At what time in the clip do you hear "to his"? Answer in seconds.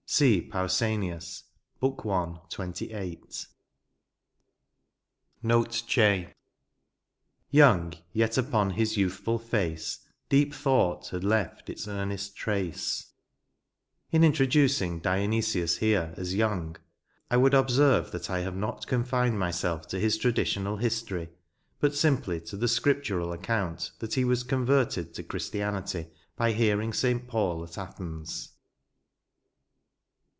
19.87-20.17